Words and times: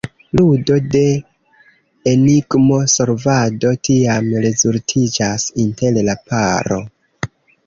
Ludo 0.37 0.75
de 0.93 1.01
enigmo-solvado 2.11 3.75
tiam 3.89 4.31
rezultiĝas 4.47 5.47
inter 5.67 6.03
la 6.11 6.19
paro. 6.33 6.83